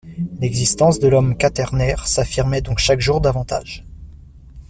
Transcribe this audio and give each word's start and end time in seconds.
L’existence 0.39 0.97
de 0.97 1.07
l’homme 1.07 1.37
quaternaire 1.37 2.07
s’affirmait 2.07 2.61
donc 2.63 2.79
chaque 2.79 3.01
jour 3.01 3.21
davantage. 3.21 3.85